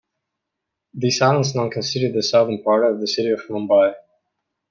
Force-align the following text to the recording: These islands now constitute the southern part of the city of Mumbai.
These 0.95 1.21
islands 1.21 1.53
now 1.53 1.69
constitute 1.69 2.15
the 2.15 2.23
southern 2.23 2.63
part 2.63 2.91
of 2.91 2.99
the 2.99 3.07
city 3.07 3.29
of 3.29 3.41
Mumbai. 3.41 3.93